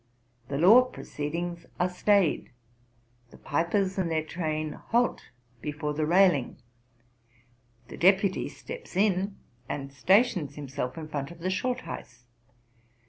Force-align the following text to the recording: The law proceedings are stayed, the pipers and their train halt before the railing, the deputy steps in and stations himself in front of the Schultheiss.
The 0.47 0.57
law 0.57 0.85
proceedings 0.85 1.67
are 1.79 1.87
stayed, 1.87 2.49
the 3.29 3.37
pipers 3.37 3.99
and 3.99 4.09
their 4.09 4.25
train 4.25 4.71
halt 4.71 5.25
before 5.61 5.93
the 5.93 6.07
railing, 6.07 6.59
the 7.87 7.97
deputy 7.97 8.49
steps 8.49 8.95
in 8.97 9.37
and 9.69 9.93
stations 9.93 10.55
himself 10.55 10.97
in 10.97 11.07
front 11.07 11.29
of 11.29 11.37
the 11.37 11.51
Schultheiss. 11.51 12.23